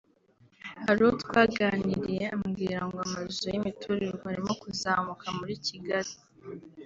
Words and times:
Hari 0.85 0.99
uwo 1.03 1.13
twaganiriya 1.23 2.27
ambwira 2.37 2.79
ngo 2.85 2.97
amazu 3.07 3.43
y’imiturirwa 3.51 4.25
arimo 4.31 4.53
kuzamuka 4.61 5.25
muri 5.37 5.53
Kigali 5.65 6.13